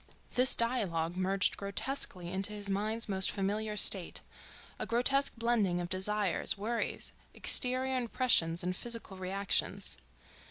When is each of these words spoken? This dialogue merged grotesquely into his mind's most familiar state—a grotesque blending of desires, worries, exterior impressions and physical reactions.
This 0.33 0.55
dialogue 0.55 1.15
merged 1.15 1.57
grotesquely 1.57 2.31
into 2.31 2.53
his 2.53 2.71
mind's 2.71 3.07
most 3.07 3.29
familiar 3.29 3.77
state—a 3.77 4.85
grotesque 4.87 5.33
blending 5.37 5.79
of 5.79 5.89
desires, 5.89 6.57
worries, 6.57 7.13
exterior 7.35 7.95
impressions 7.97 8.63
and 8.63 8.75
physical 8.75 9.17
reactions. 9.17 9.97